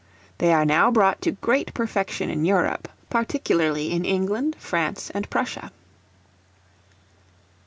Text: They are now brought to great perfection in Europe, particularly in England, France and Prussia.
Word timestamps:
They 0.39 0.51
are 0.51 0.65
now 0.65 0.89
brought 0.89 1.21
to 1.21 1.33
great 1.33 1.75
perfection 1.75 2.31
in 2.31 2.43
Europe, 2.43 2.87
particularly 3.11 3.91
in 3.91 4.03
England, 4.03 4.55
France 4.57 5.11
and 5.11 5.29
Prussia. 5.29 5.71